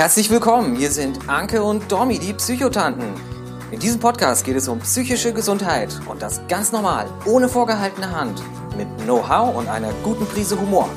Herzlich 0.00 0.30
willkommen, 0.30 0.76
hier 0.76 0.90
sind 0.90 1.28
Anke 1.28 1.62
und 1.62 1.92
Domi, 1.92 2.18
die 2.18 2.32
Psychotanten. 2.32 3.12
In 3.70 3.80
diesem 3.80 4.00
Podcast 4.00 4.46
geht 4.46 4.56
es 4.56 4.66
um 4.66 4.78
psychische 4.78 5.34
Gesundheit 5.34 5.90
und 6.08 6.22
das 6.22 6.40
ganz 6.48 6.72
normal, 6.72 7.06
ohne 7.26 7.50
vorgehaltene 7.50 8.10
Hand, 8.10 8.42
mit 8.78 8.88
Know-how 9.02 9.54
und 9.54 9.68
einer 9.68 9.92
guten 10.02 10.24
Prise 10.24 10.58
Humor. 10.58 10.88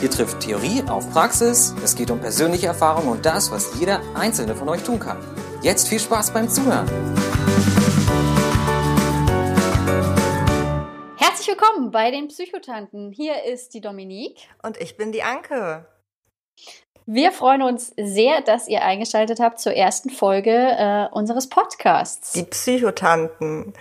Hier 0.00 0.10
trifft 0.10 0.40
Theorie 0.40 0.82
auf 0.88 1.12
Praxis, 1.12 1.74
es 1.84 1.94
geht 1.94 2.10
um 2.10 2.18
persönliche 2.18 2.68
Erfahrung 2.68 3.08
und 3.08 3.26
das, 3.26 3.50
was 3.50 3.78
jeder 3.78 4.00
einzelne 4.14 4.56
von 4.56 4.70
euch 4.70 4.82
tun 4.82 5.00
kann. 5.00 5.18
Jetzt 5.60 5.88
viel 5.88 6.00
Spaß 6.00 6.32
beim 6.32 6.48
Zuhören. 6.48 6.88
Herzlich 11.18 11.48
willkommen 11.48 11.90
bei 11.90 12.10
den 12.10 12.28
Psychotanten. 12.28 13.12
Hier 13.12 13.44
ist 13.44 13.74
die 13.74 13.82
Dominique. 13.82 14.48
Und 14.62 14.78
ich 14.78 14.96
bin 14.96 15.12
die 15.12 15.22
Anke. 15.22 15.86
Wir 17.08 17.30
freuen 17.30 17.62
uns 17.62 17.94
sehr, 17.96 18.40
dass 18.40 18.66
ihr 18.66 18.82
eingeschaltet 18.82 19.38
habt 19.38 19.60
zur 19.60 19.74
ersten 19.74 20.10
Folge 20.10 20.50
äh, 20.50 21.06
unseres 21.12 21.48
Podcasts. 21.48 22.32
Die 22.32 22.42
Psychotanten. 22.42 23.74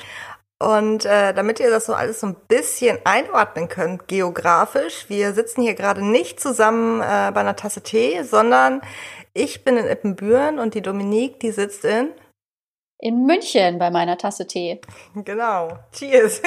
Und 0.59 1.05
äh, 1.05 1.33
damit 1.33 1.59
ihr 1.59 1.71
das 1.71 1.87
so 1.87 1.95
alles 1.95 2.19
so 2.19 2.27
ein 2.27 2.35
bisschen 2.47 2.99
einordnen 3.03 3.67
könnt, 3.67 4.07
geografisch, 4.07 5.09
wir 5.09 5.33
sitzen 5.33 5.63
hier 5.63 5.73
gerade 5.73 6.05
nicht 6.05 6.39
zusammen 6.39 7.01
äh, 7.01 7.31
bei 7.33 7.39
einer 7.39 7.55
Tasse 7.55 7.81
Tee, 7.81 8.21
sondern 8.21 8.81
ich 9.33 9.63
bin 9.63 9.75
in 9.75 9.87
Ippenbüren 9.87 10.59
und 10.59 10.75
die 10.75 10.83
Dominique, 10.83 11.39
die 11.39 11.51
sitzt 11.51 11.83
in 11.83 12.11
in 12.97 13.25
München 13.25 13.77
bei 13.77 13.91
meiner 13.91 14.17
Tasse 14.17 14.47
Tee. 14.47 14.79
Genau. 15.15 15.69
Cheers. 15.91 16.41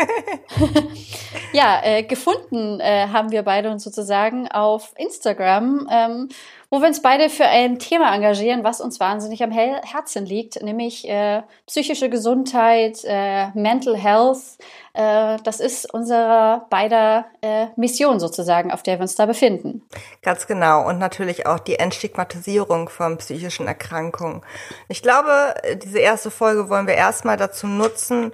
ja, 1.53 1.81
äh, 1.85 2.03
gefunden 2.03 2.81
äh, 2.81 3.09
haben 3.09 3.31
wir 3.31 3.43
beide 3.43 3.71
uns 3.71 3.85
sozusagen 3.85 4.49
auf 4.49 4.93
Instagram, 4.97 5.87
ähm, 5.91 6.29
wo 6.71 6.81
wir 6.81 6.89
uns 6.89 7.01
beide 7.01 7.31
für 7.31 7.47
ein 7.47 7.79
Thema 7.79 8.15
engagieren, 8.15 8.63
was 8.63 8.81
uns 8.81 9.01
wahnsinnig 9.01 9.43
am 9.43 9.51
Herzen 9.51 10.27
liegt, 10.27 10.63
nämlich 10.63 11.09
äh, 11.09 11.43
psychische 11.67 12.11
Gesundheit, 12.11 13.01
äh, 13.05 13.49
Mental 13.55 13.97
Health. 13.97 14.59
Äh, 14.93 15.39
das 15.45 15.61
ist 15.61 15.93
unsere 15.95 16.67
beider 16.69 17.25
äh, 17.41 17.69
Mission 17.77 18.21
sozusagen, 18.21 18.71
auf 18.71 18.83
der 18.83 18.99
wir 18.99 19.03
uns 19.03 19.15
da 19.15 19.25
befinden. 19.25 19.83
Ganz 20.23 20.47
genau. 20.47 20.87
Und 20.87 20.99
natürlich 20.99 21.47
auch 21.47 21.59
die 21.59 21.79
Entstigmatisierung 21.79 22.91
von 22.91 23.17
psychischen 23.17 23.67
Erkrankungen. 23.67 24.43
Ich 24.89 25.03
glaube, 25.03 25.55
diese 25.83 26.01
erste 26.01 26.31
Folge 26.31 26.69
wollen 26.69 26.87
wir 26.87 26.95
erstmal 26.95 27.39
dazu 27.39 27.67
nutzen, 27.67 28.33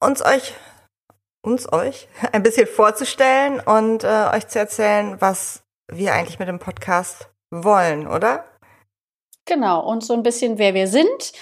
uns 0.00 0.24
euch 0.24 0.54
uns 1.42 1.70
euch 1.70 2.08
ein 2.32 2.42
bisschen 2.42 2.66
vorzustellen 2.66 3.60
und 3.60 4.02
äh, 4.02 4.30
euch 4.32 4.48
zu 4.48 4.58
erzählen, 4.58 5.20
was 5.20 5.62
wir 5.88 6.14
eigentlich 6.14 6.38
mit 6.38 6.48
dem 6.48 6.58
Podcast 6.58 7.33
wollen, 7.62 8.06
oder? 8.06 8.44
Genau, 9.44 9.86
und 9.86 10.02
so 10.02 10.14
ein 10.14 10.22
bisschen, 10.22 10.58
wer 10.58 10.74
wir 10.74 10.86
sind. 10.86 11.32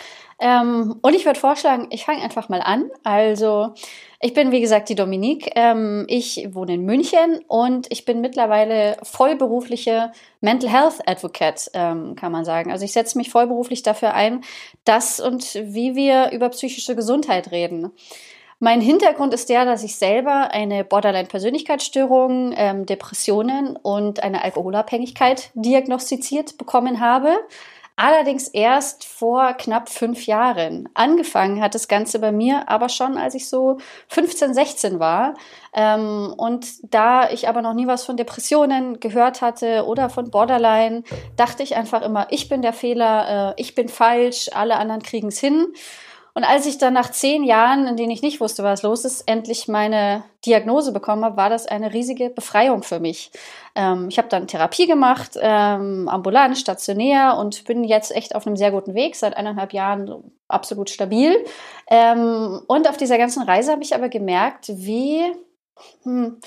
Ähm, 0.41 0.99
und 1.03 1.15
ich 1.15 1.25
würde 1.25 1.39
vorschlagen, 1.39 1.87
ich 1.91 2.05
fange 2.05 2.21
einfach 2.21 2.49
mal 2.49 2.61
an. 2.61 2.91
Also, 3.05 3.75
ich 4.21 4.35
bin, 4.35 4.51
wie 4.51 4.61
gesagt, 4.61 4.89
die 4.89 4.97
Dominique. 4.97 5.53
Ähm, 5.55 6.05
ich 6.09 6.49
wohne 6.51 6.75
in 6.75 6.85
München 6.85 7.45
und 7.47 7.87
ich 7.93 8.05
bin 8.05 8.21
mittlerweile 8.21 8.97
vollberufliche 9.05 10.11
Mental 10.41 10.69
Health 10.69 11.01
Advocate, 11.07 11.71
ähm, 11.75 12.17
kann 12.17 12.33
man 12.33 12.45
sagen. 12.45 12.73
Also, 12.73 12.85
ich 12.85 12.93
setze 12.93 13.17
mich 13.19 13.31
vollberuflich 13.31 13.85
dafür 13.85 14.15
ein, 14.15 14.43
dass 14.85 15.21
und 15.21 15.55
wie 15.55 15.95
wir 15.95 16.33
über 16.33 16.49
psychische 16.49 16.97
Gesundheit 16.97 17.53
reden. 17.53 17.93
Mein 18.65 18.81
Hintergrund 18.81 19.35
ist 19.35 19.49
der, 19.49 19.65
dass 19.65 19.83
ich 19.83 19.97
selber 19.97 20.53
eine 20.53 20.85
Borderline-Persönlichkeitsstörung, 20.85 22.55
ähm, 22.57 22.87
Depressionen 22.87 23.75
und 23.75 24.23
eine 24.23 24.45
Alkoholabhängigkeit 24.45 25.51
diagnostiziert 25.55 26.59
bekommen 26.59 27.01
habe. 27.01 27.41
Allerdings 27.97 28.47
erst 28.47 29.05
vor 29.05 29.55
knapp 29.55 29.89
fünf 29.89 30.27
Jahren. 30.27 30.89
Angefangen 30.95 31.61
hat 31.61 31.75
das 31.75 31.89
Ganze 31.89 32.21
bei 32.21 32.31
mir 32.31 32.69
aber 32.69 32.89
schon, 32.89 33.19
als 33.19 33.35
ich 33.35 33.49
so 33.49 33.79
15, 34.07 34.55
16 34.55 35.01
war. 35.01 35.35
Ähm, 35.75 36.33
und 36.37 36.95
da 36.95 37.31
ich 37.31 37.49
aber 37.49 37.63
noch 37.63 37.75
nie 37.75 37.89
was 37.89 38.05
von 38.05 38.17
Depressionen 38.17 39.01
gehört 39.01 39.43
hatte 39.43 39.87
oder 39.87 40.09
von 40.09 40.31
Borderline, 40.31 41.03
dachte 41.35 41.65
ich 41.65 41.75
einfach 41.75 42.03
immer, 42.03 42.29
ich 42.31 42.49
bin 42.49 42.63
der 42.63 42.73
Fehler, 42.73 43.55
äh, 43.57 43.61
ich 43.61 43.75
bin 43.75 43.89
falsch, 43.89 44.51
alle 44.55 44.77
anderen 44.77 45.03
kriegen 45.03 45.29
es 45.29 45.41
hin. 45.41 45.67
Und 46.35 46.45
als 46.45 46.65
ich 46.67 46.79
dann 46.79 46.95
nach 46.95 47.11
zehn 47.11 47.45
Jahren, 47.45 47.87
in 47.87 47.97
denen 47.97 48.11
ich 48.11 48.23
nicht 48.23 48.41
wusste, 48.41 48.63
was 48.63 48.83
los 48.83 49.05
ist, 49.05 49.29
endlich 49.29 49.69
meine 49.69 50.25
Diagnose 50.47 50.93
bekommen 50.93 51.25
habe, 51.25 51.37
war 51.37 51.51
das 51.51 51.67
eine 51.67 51.93
riesige 51.93 52.31
Befreiung 52.31 52.83
für 52.83 53.01
mich. 53.01 53.31
Ähm, 53.75 54.09
ich 54.09 54.17
habe 54.17 54.29
dann 54.29 54.47
Therapie 54.47 54.87
gemacht, 54.87 55.33
ähm, 55.41 56.09
ambulant, 56.09 56.57
stationär 56.57 57.37
und 57.39 57.65
bin 57.65 57.85
jetzt 57.85 58.15
echt 58.17 58.35
auf 58.35 58.47
einem 58.47 58.57
sehr 58.57 58.71
guten 58.71 58.95
Weg, 58.95 59.15
seit 59.17 59.37
eineinhalb 59.37 59.75
Jahren 59.75 60.33
absolut 60.49 60.89
stabil. 60.89 61.45
Ähm, 61.91 62.63
und 62.67 62.89
auf 62.89 62.97
dieser 62.97 63.19
ganzen 63.19 63.43
Reise 63.43 63.73
habe 63.73 63.83
ich 63.83 63.95
aber 63.95 64.09
gemerkt, 64.09 64.69
wie... 64.69 65.23
Hm, 66.05 66.41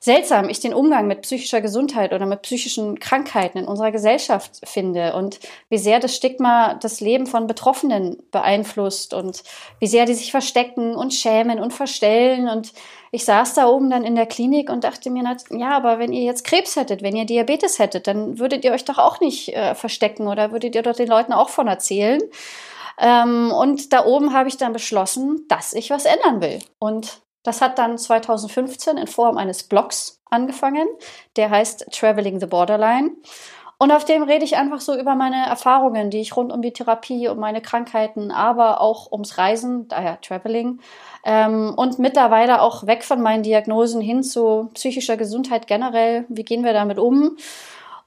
seltsam 0.00 0.48
ich 0.48 0.60
den 0.60 0.74
Umgang 0.74 1.06
mit 1.06 1.22
psychischer 1.22 1.60
Gesundheit 1.60 2.12
oder 2.12 2.26
mit 2.26 2.42
psychischen 2.42 2.98
Krankheiten 2.98 3.58
in 3.58 3.64
unserer 3.66 3.90
Gesellschaft 3.90 4.60
finde 4.64 5.14
und 5.14 5.40
wie 5.68 5.78
sehr 5.78 6.00
das 6.00 6.14
Stigma 6.14 6.74
das 6.74 7.00
Leben 7.00 7.26
von 7.26 7.46
Betroffenen 7.46 8.22
beeinflusst 8.30 9.14
und 9.14 9.42
wie 9.80 9.86
sehr 9.86 10.06
die 10.06 10.14
sich 10.14 10.30
verstecken 10.30 10.94
und 10.94 11.14
schämen 11.14 11.58
und 11.60 11.72
verstellen. 11.72 12.48
Und 12.48 12.72
ich 13.10 13.24
saß 13.24 13.54
da 13.54 13.66
oben 13.66 13.90
dann 13.90 14.04
in 14.04 14.14
der 14.14 14.26
Klinik 14.26 14.70
und 14.70 14.84
dachte 14.84 15.10
mir, 15.10 15.24
ja, 15.50 15.70
aber 15.70 15.98
wenn 15.98 16.12
ihr 16.12 16.22
jetzt 16.22 16.44
Krebs 16.44 16.76
hättet, 16.76 17.02
wenn 17.02 17.16
ihr 17.16 17.24
Diabetes 17.24 17.78
hättet, 17.78 18.06
dann 18.06 18.38
würdet 18.38 18.64
ihr 18.64 18.72
euch 18.72 18.84
doch 18.84 18.98
auch 18.98 19.20
nicht 19.20 19.54
äh, 19.54 19.74
verstecken 19.74 20.28
oder 20.28 20.52
würdet 20.52 20.74
ihr 20.74 20.82
doch 20.82 20.96
den 20.96 21.08
Leuten 21.08 21.32
auch 21.32 21.48
von 21.48 21.66
erzählen. 21.66 22.20
Ähm, 23.00 23.52
und 23.52 23.92
da 23.92 24.04
oben 24.04 24.32
habe 24.32 24.48
ich 24.48 24.56
dann 24.56 24.72
beschlossen, 24.72 25.44
dass 25.48 25.72
ich 25.72 25.90
was 25.90 26.04
ändern 26.04 26.40
will. 26.40 26.58
Und 26.78 27.20
das 27.48 27.62
hat 27.62 27.78
dann 27.78 27.96
2015 27.96 28.98
in 28.98 29.06
Form 29.06 29.38
eines 29.38 29.62
Blogs 29.62 30.20
angefangen, 30.28 30.86
der 31.36 31.48
heißt 31.48 31.86
Traveling 31.90 32.40
the 32.40 32.46
Borderline. 32.46 33.12
Und 33.78 33.90
auf 33.90 34.04
dem 34.04 34.22
rede 34.22 34.44
ich 34.44 34.56
einfach 34.56 34.80
so 34.80 34.94
über 34.94 35.14
meine 35.14 35.46
Erfahrungen, 35.46 36.10
die 36.10 36.20
ich 36.20 36.36
rund 36.36 36.52
um 36.52 36.60
die 36.60 36.74
Therapie, 36.74 37.28
um 37.28 37.38
meine 37.38 37.62
Krankheiten, 37.62 38.30
aber 38.30 38.82
auch 38.82 39.12
ums 39.12 39.38
Reisen, 39.38 39.88
daher 39.88 40.20
Traveling, 40.20 40.80
ähm, 41.24 41.72
und 41.74 41.98
mittlerweile 41.98 42.60
auch 42.60 42.86
weg 42.86 43.02
von 43.02 43.22
meinen 43.22 43.44
Diagnosen 43.44 44.02
hin 44.02 44.22
zu 44.22 44.68
psychischer 44.74 45.16
Gesundheit 45.16 45.66
generell. 45.66 46.26
Wie 46.28 46.44
gehen 46.44 46.64
wir 46.64 46.74
damit 46.74 46.98
um? 46.98 47.38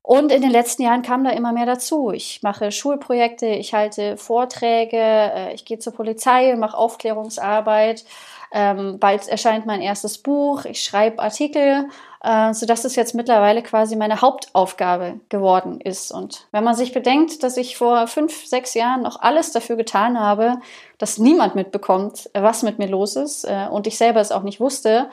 Und 0.04 0.32
in 0.32 0.42
den 0.42 0.52
letzten 0.52 0.84
Jahren 0.84 1.02
kam 1.02 1.24
da 1.24 1.32
immer 1.32 1.54
mehr 1.54 1.66
dazu. 1.66 2.12
Ich 2.12 2.44
mache 2.44 2.72
Schulprojekte, 2.72 3.48
ich 3.48 3.74
halte 3.74 4.18
Vorträge, 4.18 4.98
äh, 4.98 5.54
ich 5.54 5.66
gehe 5.66 5.80
zur 5.80 5.94
Polizei, 5.94 6.56
mache 6.58 6.78
Aufklärungsarbeit 6.78 8.06
ähm, 8.52 9.00
bald 9.00 9.28
erscheint 9.28 9.66
mein 9.66 9.82
erstes 9.82 10.18
Buch, 10.18 10.66
ich 10.66 10.84
schreibe 10.84 11.22
Artikel, 11.22 11.88
äh, 12.22 12.54
sodass 12.54 12.84
es 12.84 12.96
jetzt 12.96 13.16
mittlerweile 13.16 13.64
quasi 13.64 13.96
meine 13.96 14.22
Hauptaufgabe 14.22 15.20
geworden 15.30 15.80
ist. 15.80 16.12
Und 16.12 16.48
wenn 16.52 16.64
man 16.64 16.76
sich 16.76 16.92
bedenkt, 16.92 17.44
dass 17.44 17.58
ich 17.58 17.78
vor 17.78 18.08
fünf, 18.08 18.46
sechs 18.46 18.74
Jahren 18.74 19.04
noch 19.04 19.22
alles 19.22 19.54
dafür 19.54 19.78
getan 19.78 20.20
habe, 20.20 20.60
dass 20.98 21.18
niemand 21.18 21.56
mitbekommt, 21.56 22.30
was 22.34 22.64
mit 22.64 22.78
mir 22.78 22.88
los 22.88 23.16
ist 23.16 23.46
äh, 23.46 23.68
und 23.72 23.88
ich 23.88 23.98
selber 23.98 24.20
es 24.20 24.32
auch 24.32 24.44
nicht 24.44 24.60
wusste, 24.60 25.10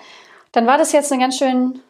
dann 0.53 0.66
war 0.66 0.78
das 0.78 0.93
jetzt 0.93 1.12
eine 1.12 1.22
ganz 1.22 1.38
schön 1.38 1.81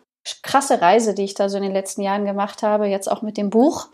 krasse 0.43 0.83
Reise, 0.83 1.15
die 1.15 1.25
ich 1.25 1.35
da 1.35 1.49
so 1.49 1.57
in 1.57 1.63
den 1.63 1.73
letzten 1.73 2.03
Jahren 2.03 2.27
gemacht 2.27 2.63
habe, 2.63 2.87
jetzt 2.87 3.11
auch 3.11 3.23
mit 3.23 3.39
dem 3.39 3.49
Buch. 3.49 3.87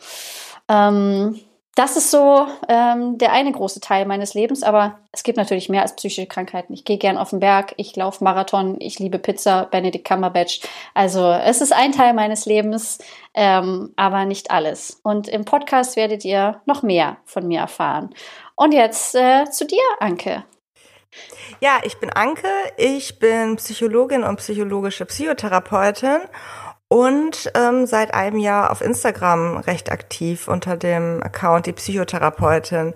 Ähm, 0.68 1.40
das 1.74 1.96
ist 1.96 2.10
so 2.10 2.46
ähm, 2.68 3.18
der 3.18 3.32
eine 3.32 3.50
große 3.50 3.80
Teil 3.80 4.06
meines 4.06 4.34
Lebens, 4.34 4.62
aber 4.62 4.98
es 5.12 5.24
gibt 5.24 5.36
natürlich 5.36 5.68
mehr 5.68 5.82
als 5.82 5.96
psychische 5.96 6.26
Krankheiten. 6.26 6.72
Ich 6.72 6.84
gehe 6.84 6.98
gern 6.98 7.18
auf 7.18 7.30
den 7.30 7.40
Berg, 7.40 7.74
ich 7.76 7.96
laufe 7.96 8.22
Marathon, 8.22 8.76
ich 8.78 8.98
liebe 9.00 9.18
Pizza, 9.18 9.66
Benedict 9.70 10.06
Cumberbatch. 10.06 10.60
Also 10.94 11.30
es 11.30 11.60
ist 11.60 11.72
ein 11.72 11.92
Teil 11.92 12.14
meines 12.14 12.46
Lebens, 12.46 12.98
ähm, 13.34 13.92
aber 13.96 14.24
nicht 14.24 14.52
alles. 14.52 15.00
Und 15.02 15.26
im 15.26 15.44
Podcast 15.44 15.96
werdet 15.96 16.24
ihr 16.24 16.60
noch 16.64 16.82
mehr 16.82 17.16
von 17.24 17.46
mir 17.48 17.60
erfahren. 17.60 18.14
Und 18.54 18.72
jetzt 18.72 19.16
äh, 19.16 19.50
zu 19.50 19.66
dir, 19.66 19.82
Anke. 19.98 20.44
Ja, 21.60 21.80
ich 21.84 21.98
bin 21.98 22.10
Anke, 22.10 22.48
ich 22.76 23.18
bin 23.18 23.56
Psychologin 23.56 24.24
und 24.24 24.36
psychologische 24.36 25.06
Psychotherapeutin 25.06 26.18
und 26.94 27.50
ähm, 27.56 27.86
seit 27.86 28.14
einem 28.14 28.38
Jahr 28.38 28.70
auf 28.70 28.80
Instagram 28.80 29.56
recht 29.56 29.90
aktiv 29.90 30.46
unter 30.46 30.76
dem 30.76 31.20
Account 31.24 31.66
die 31.66 31.72
Psychotherapeutin. 31.72 32.94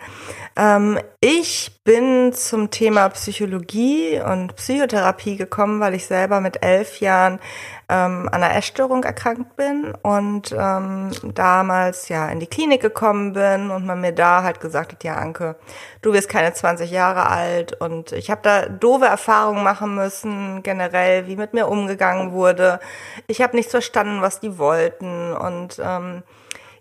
Ähm, 0.54 1.00
ich 1.20 1.77
bin 1.88 2.34
zum 2.34 2.70
Thema 2.70 3.08
Psychologie 3.08 4.20
und 4.20 4.54
Psychotherapie 4.56 5.38
gekommen, 5.38 5.80
weil 5.80 5.94
ich 5.94 6.04
selber 6.04 6.42
mit 6.42 6.62
elf 6.62 7.00
Jahren 7.00 7.40
ähm, 7.88 8.28
an 8.30 8.42
einer 8.42 8.54
Essstörung 8.54 9.04
erkrankt 9.04 9.56
bin 9.56 9.94
und 10.02 10.52
ähm, 10.52 11.10
damals 11.32 12.10
ja 12.10 12.28
in 12.28 12.40
die 12.40 12.46
Klinik 12.46 12.82
gekommen 12.82 13.32
bin 13.32 13.70
und 13.70 13.86
man 13.86 14.02
mir 14.02 14.12
da 14.12 14.42
halt 14.42 14.60
gesagt 14.60 14.92
hat, 14.92 15.02
ja 15.02 15.14
Anke, 15.14 15.56
du 16.02 16.12
wirst 16.12 16.28
keine 16.28 16.52
20 16.52 16.90
Jahre 16.90 17.30
alt 17.30 17.80
und 17.80 18.12
ich 18.12 18.30
habe 18.30 18.42
da 18.42 18.66
doofe 18.66 19.06
Erfahrungen 19.06 19.64
machen 19.64 19.94
müssen, 19.94 20.62
generell, 20.62 21.26
wie 21.26 21.36
mit 21.36 21.54
mir 21.54 21.68
umgegangen 21.68 22.32
wurde. 22.32 22.80
Ich 23.28 23.40
habe 23.40 23.56
nicht 23.56 23.70
verstanden, 23.70 24.20
was 24.20 24.40
die 24.40 24.58
wollten 24.58 25.32
und 25.32 25.80
ähm, 25.82 26.22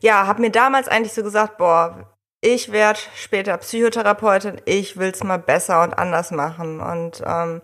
ja, 0.02 0.28
habe 0.28 0.42
mir 0.42 0.52
damals 0.52 0.90
eigentlich 0.90 1.14
so 1.14 1.24
gesagt, 1.24 1.58
boah, 1.58 2.17
ich 2.48 2.72
werde 2.72 3.00
später 3.14 3.58
Psychotherapeutin, 3.58 4.62
ich 4.64 4.96
will's 4.96 5.22
mal 5.22 5.38
besser 5.38 5.84
und 5.84 5.98
anders 5.98 6.32
machen. 6.32 6.80
Und 6.80 7.22
ähm, 7.26 7.62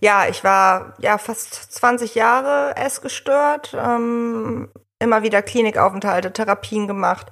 ja, 0.00 0.26
ich 0.28 0.42
war 0.42 0.94
ja 0.98 1.18
fast 1.18 1.54
20 1.54 2.16
Jahre 2.16 2.76
essgestört, 2.76 3.76
ähm, 3.80 4.70
immer 4.98 5.22
wieder 5.22 5.40
Klinikaufenthalte, 5.40 6.32
Therapien 6.32 6.88
gemacht. 6.88 7.28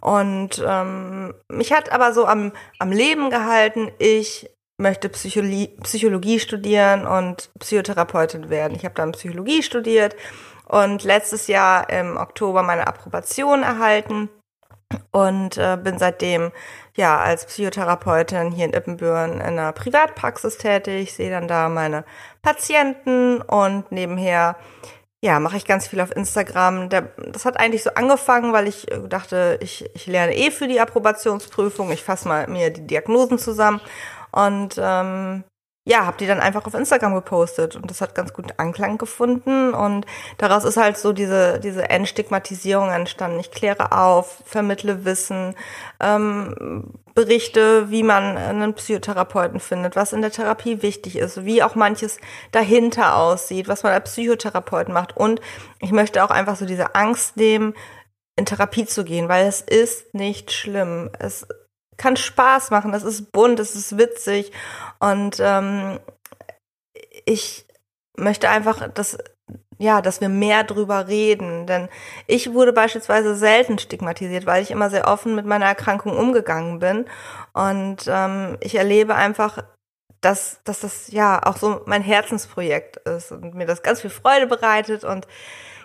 Und 0.00 0.64
ähm, 0.64 1.34
mich 1.48 1.72
hat 1.72 1.90
aber 1.90 2.12
so 2.12 2.24
am, 2.24 2.52
am 2.78 2.92
Leben 2.92 3.30
gehalten, 3.30 3.90
ich 3.98 4.48
möchte 4.76 5.08
Psychologie, 5.08 5.76
Psychologie 5.82 6.38
studieren 6.38 7.04
und 7.04 7.50
Psychotherapeutin 7.58 8.48
werden. 8.48 8.76
Ich 8.76 8.84
habe 8.84 8.94
dann 8.94 9.10
Psychologie 9.10 9.64
studiert 9.64 10.14
und 10.66 11.02
letztes 11.02 11.48
Jahr 11.48 11.90
im 11.90 12.16
Oktober 12.16 12.62
meine 12.62 12.86
Approbation 12.86 13.64
erhalten 13.64 14.28
und 15.10 15.56
äh, 15.58 15.76
bin 15.82 15.98
seitdem 15.98 16.52
ja 16.96 17.18
als 17.18 17.46
Psychotherapeutin 17.46 18.52
hier 18.52 18.66
in 18.66 18.72
Ippenbüren 18.72 19.34
in 19.34 19.40
einer 19.40 19.72
Privatpraxis 19.72 20.58
tätig, 20.58 21.14
sehe 21.14 21.30
dann 21.30 21.48
da 21.48 21.68
meine 21.68 22.04
Patienten 22.42 23.40
und 23.40 23.90
nebenher 23.90 24.56
ja, 25.24 25.40
mache 25.40 25.56
ich 25.56 25.64
ganz 25.64 25.88
viel 25.88 26.02
auf 26.02 26.14
Instagram. 26.14 26.90
Das 26.90 27.46
hat 27.46 27.58
eigentlich 27.58 27.82
so 27.82 27.90
angefangen, 27.94 28.52
weil 28.52 28.68
ich 28.68 28.90
äh, 28.92 29.08
dachte, 29.08 29.58
ich, 29.62 29.88
ich 29.94 30.06
lerne 30.06 30.36
eh 30.36 30.50
für 30.50 30.68
die 30.68 30.80
Approbationsprüfung. 30.80 31.90
Ich 31.92 32.04
fasse 32.04 32.28
mal 32.28 32.46
mir 32.46 32.70
die 32.70 32.86
Diagnosen 32.86 33.38
zusammen 33.38 33.80
und 34.32 34.74
ähm, 34.78 35.44
ja, 35.86 36.06
habe 36.06 36.16
die 36.16 36.26
dann 36.26 36.40
einfach 36.40 36.66
auf 36.66 36.72
Instagram 36.72 37.14
gepostet 37.14 37.76
und 37.76 37.90
das 37.90 38.00
hat 38.00 38.14
ganz 38.14 38.32
gut 38.32 38.54
Anklang 38.56 38.96
gefunden 38.96 39.74
und 39.74 40.06
daraus 40.38 40.64
ist 40.64 40.78
halt 40.78 40.96
so 40.96 41.12
diese 41.12 41.60
diese 41.60 41.90
Entstigmatisierung 41.90 42.90
entstanden. 42.90 43.38
Ich 43.38 43.50
kläre 43.50 43.92
auf, 43.92 44.42
vermittle 44.46 45.04
Wissen, 45.04 45.54
ähm, 46.00 46.94
berichte, 47.14 47.90
wie 47.90 48.02
man 48.02 48.38
einen 48.38 48.72
Psychotherapeuten 48.74 49.60
findet, 49.60 49.94
was 49.94 50.14
in 50.14 50.22
der 50.22 50.32
Therapie 50.32 50.80
wichtig 50.80 51.16
ist, 51.16 51.44
wie 51.44 51.62
auch 51.62 51.74
manches 51.74 52.18
dahinter 52.50 53.16
aussieht, 53.16 53.68
was 53.68 53.82
man 53.82 53.92
als 53.92 54.10
Psychotherapeut 54.10 54.88
macht 54.88 55.14
und 55.16 55.42
ich 55.80 55.92
möchte 55.92 56.24
auch 56.24 56.30
einfach 56.30 56.56
so 56.56 56.64
diese 56.64 56.94
Angst 56.94 57.36
nehmen, 57.36 57.74
in 58.36 58.46
Therapie 58.46 58.86
zu 58.86 59.04
gehen, 59.04 59.28
weil 59.28 59.46
es 59.46 59.60
ist 59.60 60.14
nicht 60.14 60.50
schlimm. 60.50 61.10
Es 61.18 61.46
kann 61.96 62.16
Spaß 62.16 62.70
machen, 62.70 62.94
es 62.94 63.02
ist 63.02 63.32
bunt, 63.32 63.60
es 63.60 63.74
ist 63.74 63.98
witzig. 63.98 64.52
Und 64.98 65.36
ähm, 65.40 66.00
ich 67.24 67.66
möchte 68.16 68.48
einfach, 68.48 68.88
dass 68.92 69.18
ja, 69.78 70.00
dass 70.00 70.20
wir 70.20 70.28
mehr 70.28 70.64
drüber 70.64 71.08
reden, 71.08 71.66
denn 71.66 71.88
ich 72.26 72.52
wurde 72.52 72.72
beispielsweise 72.72 73.34
selten 73.34 73.78
stigmatisiert, 73.78 74.46
weil 74.46 74.62
ich 74.62 74.70
immer 74.70 74.90
sehr 74.90 75.08
offen 75.08 75.34
mit 75.34 75.46
meiner 75.46 75.66
Erkrankung 75.66 76.16
umgegangen 76.16 76.78
bin. 76.78 77.06
Und 77.52 78.04
ähm, 78.06 78.56
ich 78.60 78.76
erlebe 78.76 79.14
einfach, 79.16 79.64
dass, 80.20 80.60
dass 80.64 80.80
das 80.80 81.10
ja 81.12 81.40
auch 81.44 81.56
so 81.56 81.82
mein 81.86 82.02
Herzensprojekt 82.02 82.96
ist 82.98 83.32
und 83.32 83.54
mir 83.54 83.66
das 83.66 83.82
ganz 83.82 84.00
viel 84.00 84.10
Freude 84.10 84.46
bereitet. 84.46 85.04
Und 85.04 85.26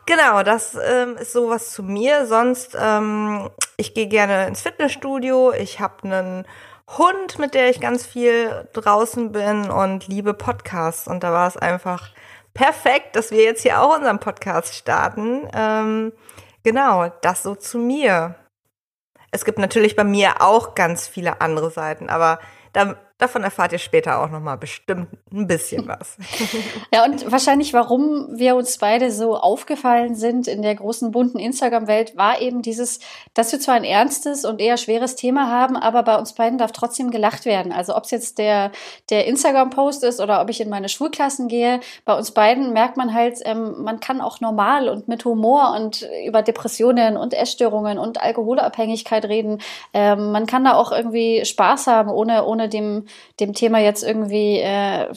Genau, 0.09 0.41
das 0.41 0.73
ähm, 0.73 1.17
ist 1.17 1.33
sowas 1.33 1.71
zu 1.71 1.83
mir. 1.83 2.25
Sonst, 2.25 2.75
ähm, 2.75 3.51
ich 3.77 3.93
gehe 3.93 4.07
gerne 4.07 4.47
ins 4.47 4.63
Fitnessstudio. 4.63 5.53
Ich 5.53 5.79
habe 5.79 6.01
einen 6.03 6.47
Hund, 6.97 7.37
mit 7.37 7.53
der 7.53 7.69
ich 7.69 7.79
ganz 7.79 8.07
viel 8.07 8.67
draußen 8.73 9.31
bin 9.31 9.69
und 9.69 10.07
liebe 10.07 10.33
Podcasts. 10.33 11.07
Und 11.07 11.23
da 11.23 11.31
war 11.31 11.47
es 11.47 11.57
einfach 11.57 12.09
perfekt, 12.55 13.15
dass 13.15 13.29
wir 13.29 13.43
jetzt 13.43 13.61
hier 13.61 13.79
auch 13.79 13.95
unseren 13.95 14.19
Podcast 14.19 14.73
starten. 14.73 15.47
Ähm, 15.53 16.11
genau, 16.63 17.09
das 17.21 17.43
so 17.43 17.53
zu 17.53 17.77
mir. 17.77 18.33
Es 19.29 19.45
gibt 19.45 19.59
natürlich 19.59 19.95
bei 19.95 20.05
mir 20.05 20.41
auch 20.41 20.73
ganz 20.73 21.07
viele 21.07 21.39
andere 21.39 21.69
Seiten, 21.69 22.09
aber 22.09 22.39
da 22.73 22.95
Davon 23.19 23.43
erfahrt 23.43 23.73
ihr 23.73 23.79
später 23.79 24.23
auch 24.23 24.29
noch 24.29 24.39
mal 24.39 24.55
bestimmt 24.55 25.09
ein 25.33 25.45
bisschen 25.45 25.85
was. 25.89 26.15
ja, 26.93 27.03
und 27.03 27.29
wahrscheinlich, 27.29 27.73
warum 27.73 28.29
wir 28.39 28.55
uns 28.55 28.77
beide 28.77 29.11
so 29.11 29.35
aufgefallen 29.35 30.15
sind 30.15 30.47
in 30.47 30.61
der 30.61 30.73
großen 30.75 31.11
bunten 31.11 31.37
Instagram-Welt, 31.37 32.15
war 32.15 32.39
eben 32.39 32.61
dieses, 32.61 33.01
dass 33.33 33.51
wir 33.51 33.59
zwar 33.59 33.75
ein 33.75 33.83
ernstes 33.83 34.45
und 34.45 34.61
eher 34.61 34.77
schweres 34.77 35.17
Thema 35.17 35.51
haben, 35.51 35.75
aber 35.75 36.03
bei 36.03 36.15
uns 36.15 36.31
beiden 36.31 36.57
darf 36.57 36.71
trotzdem 36.71 37.11
gelacht 37.11 37.43
werden. 37.43 37.73
Also 37.73 37.93
ob 37.93 38.05
es 38.05 38.11
jetzt 38.11 38.37
der, 38.37 38.71
der 39.09 39.27
Instagram-Post 39.27 40.05
ist 40.05 40.21
oder 40.21 40.41
ob 40.41 40.49
ich 40.49 40.61
in 40.61 40.69
meine 40.69 40.87
Schulklassen 40.87 41.49
gehe, 41.49 41.81
bei 42.05 42.17
uns 42.17 42.31
beiden 42.31 42.71
merkt 42.71 42.95
man 42.95 43.13
halt, 43.13 43.39
ähm, 43.43 43.83
man 43.83 43.99
kann 43.99 44.21
auch 44.21 44.39
normal 44.39 44.87
und 44.87 45.09
mit 45.09 45.25
Humor 45.25 45.75
und 45.75 46.07
über 46.25 46.41
Depressionen 46.41 47.17
und 47.17 47.33
Essstörungen 47.33 47.97
und 47.97 48.21
Alkoholabhängigkeit 48.21 49.25
reden. 49.25 49.59
Ähm, 49.93 50.31
man 50.31 50.45
kann 50.45 50.63
da 50.63 50.75
auch 50.75 50.93
irgendwie 50.93 51.43
Spaß 51.43 51.87
haben, 51.87 52.11
ohne, 52.11 52.45
ohne 52.45 52.69
dem 52.69 53.07
dem 53.39 53.53
Thema 53.53 53.79
jetzt 53.79 54.03
irgendwie 54.03 54.59
äh, 54.59 55.07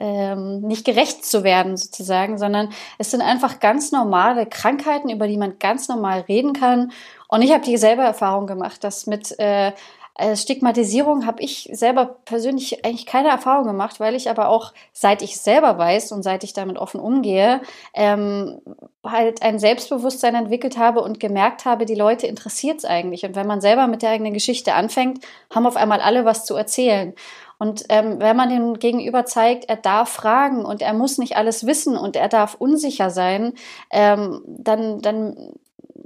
äh, 0.00 0.34
nicht 0.36 0.84
gerecht 0.84 1.24
zu 1.24 1.44
werden 1.44 1.76
sozusagen, 1.76 2.38
sondern 2.38 2.70
es 2.98 3.10
sind 3.10 3.20
einfach 3.20 3.60
ganz 3.60 3.92
normale 3.92 4.46
Krankheiten, 4.46 5.08
über 5.08 5.26
die 5.26 5.36
man 5.36 5.58
ganz 5.58 5.88
normal 5.88 6.20
reden 6.28 6.52
kann. 6.52 6.92
Und 7.28 7.42
ich 7.42 7.52
habe 7.52 7.64
die 7.64 7.76
selber 7.76 8.04
Erfahrung 8.04 8.46
gemacht, 8.46 8.82
dass 8.84 9.06
mit 9.06 9.38
äh, 9.38 9.72
äh, 10.18 10.36
Stigmatisierung 10.36 11.26
habe 11.26 11.42
ich 11.42 11.70
selber 11.72 12.16
persönlich 12.24 12.84
eigentlich 12.84 13.06
keine 13.06 13.28
Erfahrung 13.28 13.66
gemacht, 13.66 14.00
weil 14.00 14.14
ich 14.14 14.28
aber 14.28 14.48
auch, 14.48 14.72
seit 14.92 15.22
ich 15.22 15.38
selber 15.38 15.78
weiß 15.78 16.12
und 16.12 16.22
seit 16.22 16.44
ich 16.44 16.52
damit 16.52 16.76
offen 16.76 17.00
umgehe, 17.00 17.60
ähm, 17.94 18.60
halt 19.04 19.42
ein 19.42 19.58
Selbstbewusstsein 19.58 20.34
entwickelt 20.34 20.76
habe 20.76 21.00
und 21.00 21.20
gemerkt 21.20 21.64
habe, 21.64 21.86
die 21.86 21.94
Leute 21.94 22.26
interessiert 22.26 22.78
es 22.78 22.84
eigentlich. 22.84 23.24
Und 23.24 23.36
wenn 23.36 23.46
man 23.46 23.60
selber 23.60 23.86
mit 23.86 24.02
der 24.02 24.10
eigenen 24.10 24.34
Geschichte 24.34 24.74
anfängt, 24.74 25.24
haben 25.54 25.66
auf 25.66 25.76
einmal 25.76 26.00
alle 26.00 26.24
was 26.24 26.44
zu 26.44 26.56
erzählen. 26.56 27.14
Und 27.58 27.84
ähm, 27.88 28.18
wenn 28.18 28.36
man 28.36 28.50
dem 28.50 28.78
Gegenüber 28.78 29.24
zeigt, 29.24 29.68
er 29.68 29.76
darf 29.76 30.10
fragen 30.10 30.64
und 30.64 30.82
er 30.82 30.94
muss 30.94 31.18
nicht 31.18 31.36
alles 31.36 31.66
wissen 31.66 31.96
und 31.96 32.16
er 32.16 32.28
darf 32.28 32.54
unsicher 32.54 33.10
sein, 33.10 33.54
ähm, 33.90 34.42
dann, 34.46 35.00
dann 35.00 35.54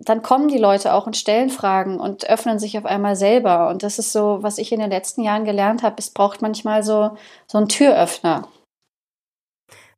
dann 0.05 0.23
kommen 0.23 0.49
die 0.49 0.59
Leute 0.59 0.95
auch 0.95 1.07
und 1.07 1.17
stellen 1.17 1.51
Fragen 1.51 2.01
und 2.01 2.29
öffnen 2.29 2.59
sich 2.59 2.77
auf 2.79 2.85
einmal 2.85 3.17
selber. 3.17 3.69
Und 3.69 3.83
das 3.83 3.99
ist 3.99 4.13
so, 4.13 4.43
was 4.43 4.59
ich 4.59 4.73
in 4.73 4.81
den 4.81 4.91
letzten 4.91 5.23
Jahren 5.23 5.45
gelernt 5.45 5.83
habe. 5.83 5.97
Es 5.99 6.11
braucht 6.11 6.43
manchmal 6.43 6.83
so, 6.83 7.17
so 7.47 7.59
einen 7.59 7.69
Türöffner. 7.69 8.49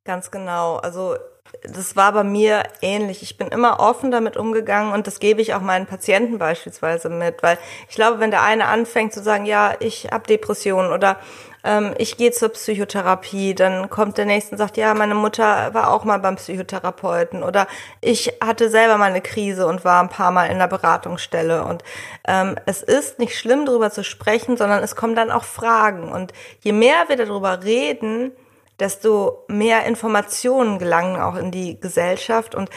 Ganz 0.04 0.30
genau. 0.30 0.76
Also 0.76 1.16
das 1.62 1.96
war 1.96 2.12
bei 2.12 2.24
mir 2.24 2.64
ähnlich. 2.82 3.22
Ich 3.22 3.38
bin 3.38 3.48
immer 3.48 3.80
offen 3.80 4.10
damit 4.10 4.36
umgegangen 4.36 4.92
und 4.92 5.06
das 5.06 5.20
gebe 5.20 5.40
ich 5.40 5.54
auch 5.54 5.60
meinen 5.60 5.86
Patienten 5.86 6.38
beispielsweise 6.38 7.08
mit, 7.08 7.42
weil 7.42 7.58
ich 7.88 7.94
glaube, 7.94 8.20
wenn 8.20 8.30
der 8.30 8.42
eine 8.42 8.66
anfängt 8.66 9.12
zu 9.12 9.22
sagen, 9.22 9.46
ja, 9.46 9.74
ich 9.80 10.08
habe 10.10 10.26
Depressionen 10.26 10.92
oder 10.92 11.18
ähm, 11.64 11.94
ich 11.98 12.16
gehe 12.16 12.30
zur 12.30 12.50
Psychotherapie, 12.50 13.54
dann 13.54 13.90
kommt 13.90 14.18
der 14.18 14.26
nächste 14.26 14.52
und 14.52 14.58
sagt, 14.58 14.76
ja, 14.76 14.92
meine 14.94 15.14
Mutter 15.14 15.72
war 15.72 15.90
auch 15.90 16.04
mal 16.04 16.18
beim 16.18 16.36
Psychotherapeuten 16.36 17.42
oder 17.42 17.66
ich 18.00 18.34
hatte 18.44 18.68
selber 18.68 18.98
mal 18.98 19.10
eine 19.10 19.22
Krise 19.22 19.66
und 19.66 19.84
war 19.84 20.02
ein 20.02 20.10
paar 20.10 20.30
Mal 20.30 20.46
in 20.46 20.58
der 20.58 20.68
Beratungsstelle. 20.68 21.64
Und 21.64 21.82
ähm, 22.28 22.56
es 22.66 22.82
ist 22.82 23.18
nicht 23.18 23.36
schlimm, 23.38 23.66
darüber 23.66 23.90
zu 23.90 24.04
sprechen, 24.04 24.56
sondern 24.56 24.82
es 24.82 24.94
kommen 24.94 25.14
dann 25.14 25.30
auch 25.30 25.44
Fragen. 25.44 26.12
Und 26.12 26.32
je 26.60 26.72
mehr 26.72 27.04
wir 27.08 27.16
darüber 27.16 27.64
reden, 27.64 28.32
desto 28.80 29.44
mehr 29.48 29.84
Informationen 29.86 30.78
gelangen 30.78 31.20
auch 31.20 31.36
in 31.36 31.50
die 31.50 31.78
Gesellschaft 31.78 32.54
und 32.54 32.70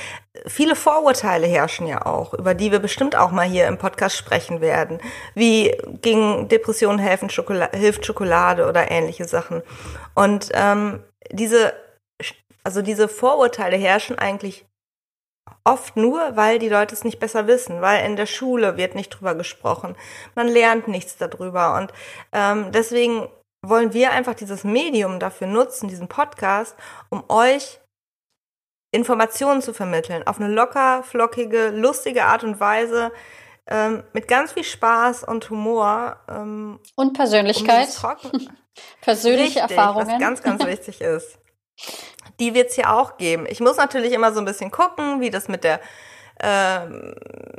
viele 0.46 0.76
Vorurteile 0.76 1.48
herrschen 1.48 1.88
ja 1.88 2.06
auch, 2.06 2.34
über 2.34 2.54
die 2.54 2.72
wir 2.72 2.80
bestimmt 2.80 3.16
auch 3.16 3.32
mal 3.32 3.48
hier 3.48 3.68
im 3.68 3.78
Podcast 3.78 4.16
sprechen 4.16 4.62
werden. 4.62 5.00
Wie 5.34 5.76
gegen 6.02 6.48
Depressionen 6.48 7.00
helfen 7.00 7.30
Schokolade, 7.30 7.78
hilft 7.78 8.06
Schokolade 8.06 8.68
oder 8.68 8.92
ähnliche 8.92 9.26
Sachen. 9.26 9.64
Und 10.14 10.50
ähm, 10.54 11.04
diese, 11.32 11.74
also 12.64 12.82
diese 12.82 13.08
Vorurteile 13.08 13.78
herrschen 13.78 14.20
eigentlich 14.20 14.66
oft 15.64 15.98
nur, 15.98 16.36
weil 16.36 16.60
die 16.60 16.70
Leute 16.70 16.94
es 16.94 17.04
nicht 17.04 17.20
besser 17.20 17.48
wissen, 17.48 17.82
weil 17.82 18.06
in 18.06 18.16
der 18.16 18.26
Schule 18.26 18.78
wird 18.78 18.96
nicht 18.96 19.10
drüber 19.10 19.36
gesprochen. 19.36 19.96
Man 20.36 20.48
lernt 20.48 20.88
nichts 20.88 21.18
darüber. 21.18 21.76
Und 21.78 21.92
ähm, 22.32 22.72
deswegen 22.72 23.28
wollen 23.70 23.94
wir 23.94 24.12
einfach 24.12 24.34
dieses 24.34 24.64
Medium 24.64 25.20
dafür 25.20 25.48
nutzen, 25.48 25.88
diesen 25.88 26.08
Podcast, 26.08 26.76
um 27.10 27.24
euch 27.30 27.80
Informationen 28.92 29.62
zu 29.62 29.74
vermitteln, 29.74 30.26
auf 30.26 30.40
eine 30.40 30.52
locker, 30.52 31.04
flockige, 31.04 31.70
lustige 31.70 32.26
Art 32.26 32.44
und 32.44 32.60
Weise, 32.60 33.12
ähm, 33.68 34.04
mit 34.14 34.28
ganz 34.28 34.54
viel 34.54 34.64
Spaß 34.64 35.26
und 35.26 35.50
Humor. 35.50 36.18
Ähm, 36.30 36.80
und 36.96 37.14
Persönlichkeit. 37.14 37.90
Um 38.32 38.48
Persönliche 39.02 39.62
Richtig, 39.62 39.78
Erfahrungen. 39.78 40.08
Was 40.08 40.20
ganz, 40.20 40.42
ganz 40.42 40.66
wichtig 40.66 41.02
ist. 41.02 41.38
Die 42.40 42.54
wird 42.54 42.70
es 42.70 42.76
hier 42.76 42.94
auch 42.94 43.18
geben. 43.18 43.46
Ich 43.50 43.60
muss 43.60 43.78
natürlich 43.78 44.14
immer 44.14 44.32
so 44.32 44.40
ein 44.40 44.46
bisschen 44.46 44.72
gucken, 44.72 45.20
wie 45.20 45.32
das 45.32 45.48
mit 45.48 45.64
der 45.64 45.82
äh, 46.40 46.86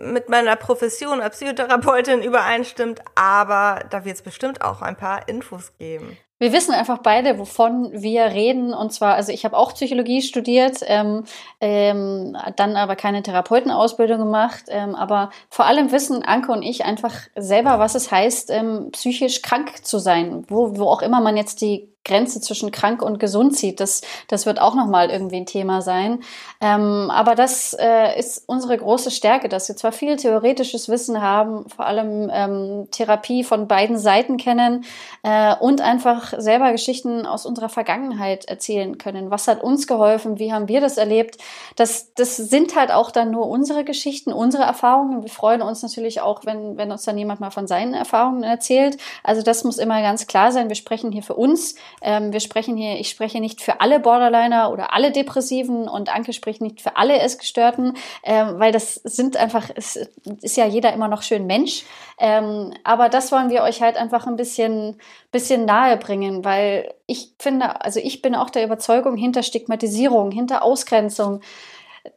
mit 0.00 0.28
meiner 0.28 0.56
Profession 0.56 1.20
als 1.20 1.36
Psychotherapeutin 1.36 2.22
übereinstimmt, 2.22 3.00
aber 3.14 3.84
da 3.90 4.04
wird 4.04 4.16
es 4.16 4.22
bestimmt 4.22 4.62
auch 4.62 4.82
ein 4.82 4.96
paar 4.96 5.28
Infos 5.28 5.76
geben. 5.78 6.16
Wir 6.40 6.52
wissen 6.52 6.72
einfach 6.72 6.98
beide, 6.98 7.38
wovon 7.38 7.90
wir 7.92 8.26
reden. 8.26 8.72
Und 8.72 8.92
zwar, 8.92 9.14
also 9.16 9.32
ich 9.32 9.44
habe 9.44 9.56
auch 9.56 9.74
Psychologie 9.74 10.22
studiert, 10.22 10.78
ähm, 10.86 11.24
ähm, 11.60 12.36
dann 12.54 12.76
aber 12.76 12.94
keine 12.94 13.22
Therapeutenausbildung 13.24 14.18
gemacht. 14.18 14.64
Ähm, 14.68 14.94
aber 14.94 15.30
vor 15.50 15.66
allem 15.66 15.90
wissen 15.90 16.22
Anke 16.22 16.52
und 16.52 16.62
ich 16.62 16.84
einfach 16.84 17.14
selber, 17.34 17.80
was 17.80 17.96
es 17.96 18.12
heißt, 18.12 18.50
ähm, 18.50 18.90
psychisch 18.92 19.42
krank 19.42 19.84
zu 19.84 19.98
sein. 19.98 20.44
Wo, 20.48 20.76
wo 20.76 20.84
auch 20.84 21.02
immer 21.02 21.20
man 21.20 21.36
jetzt 21.36 21.60
die 21.60 21.92
Grenze 22.08 22.40
zwischen 22.40 22.72
krank 22.72 23.02
und 23.02 23.20
gesund 23.20 23.56
zieht. 23.56 23.78
Das, 23.78 24.00
das 24.26 24.46
wird 24.46 24.60
auch 24.60 24.74
nochmal 24.74 25.10
irgendwie 25.10 25.36
ein 25.36 25.46
Thema 25.46 25.82
sein. 25.82 26.20
Ähm, 26.60 27.10
aber 27.10 27.36
das 27.36 27.76
äh, 27.78 28.18
ist 28.18 28.42
unsere 28.46 28.76
große 28.76 29.12
Stärke, 29.12 29.48
dass 29.48 29.68
wir 29.68 29.76
zwar 29.76 29.92
viel 29.92 30.16
theoretisches 30.16 30.88
Wissen 30.88 31.22
haben, 31.22 31.68
vor 31.68 31.86
allem 31.86 32.28
ähm, 32.32 32.88
Therapie 32.90 33.44
von 33.44 33.68
beiden 33.68 33.98
Seiten 33.98 34.36
kennen 34.38 34.84
äh, 35.22 35.54
und 35.54 35.80
einfach 35.80 36.34
selber 36.38 36.72
Geschichten 36.72 37.26
aus 37.26 37.46
unserer 37.46 37.68
Vergangenheit 37.68 38.46
erzählen 38.46 38.98
können. 38.98 39.30
Was 39.30 39.46
hat 39.46 39.62
uns 39.62 39.86
geholfen? 39.86 40.38
Wie 40.38 40.52
haben 40.52 40.66
wir 40.66 40.80
das 40.80 40.96
erlebt? 40.96 41.38
Das, 41.76 42.12
das 42.14 42.36
sind 42.36 42.74
halt 42.74 42.90
auch 42.90 43.10
dann 43.10 43.30
nur 43.30 43.46
unsere 43.46 43.84
Geschichten, 43.84 44.32
unsere 44.32 44.64
Erfahrungen. 44.64 45.22
Wir 45.22 45.30
freuen 45.30 45.62
uns 45.62 45.82
natürlich 45.82 46.20
auch, 46.20 46.44
wenn, 46.44 46.76
wenn 46.76 46.90
uns 46.90 47.04
dann 47.04 47.18
jemand 47.18 47.40
mal 47.40 47.50
von 47.50 47.66
seinen 47.66 47.94
Erfahrungen 47.94 48.42
erzählt. 48.42 48.96
Also 49.22 49.42
das 49.42 49.62
muss 49.64 49.78
immer 49.78 50.00
ganz 50.02 50.26
klar 50.26 50.50
sein. 50.50 50.68
Wir 50.68 50.76
sprechen 50.76 51.12
hier 51.12 51.22
für 51.22 51.34
uns. 51.34 51.74
Ähm, 52.02 52.32
wir 52.32 52.40
sprechen 52.40 52.76
hier, 52.76 52.98
ich 52.98 53.08
spreche 53.08 53.40
nicht 53.40 53.60
für 53.60 53.80
alle 53.80 54.00
Borderliner 54.00 54.72
oder 54.72 54.92
alle 54.92 55.12
Depressiven 55.12 55.88
und 55.88 56.14
Anke 56.14 56.32
spricht 56.32 56.60
nicht 56.60 56.80
für 56.80 56.96
alle 56.96 57.18
Essgestörten, 57.18 57.96
ähm, 58.22 58.58
weil 58.58 58.72
das 58.72 58.94
sind 58.94 59.36
einfach, 59.36 59.70
es 59.74 59.98
ist 60.42 60.56
ja 60.56 60.66
jeder 60.66 60.92
immer 60.92 61.08
noch 61.08 61.22
schön 61.22 61.46
Mensch. 61.46 61.84
Ähm, 62.18 62.72
aber 62.84 63.08
das 63.08 63.30
wollen 63.32 63.50
wir 63.50 63.62
euch 63.62 63.80
halt 63.80 63.96
einfach 63.96 64.26
ein 64.26 64.36
bisschen, 64.36 65.00
bisschen 65.30 65.64
nahe 65.64 65.96
bringen, 65.96 66.44
weil 66.44 66.94
ich 67.06 67.32
finde, 67.38 67.80
also 67.82 68.00
ich 68.00 68.22
bin 68.22 68.34
auch 68.34 68.50
der 68.50 68.64
Überzeugung 68.64 69.16
hinter 69.16 69.42
Stigmatisierung, 69.42 70.30
hinter 70.30 70.62
Ausgrenzung, 70.62 71.40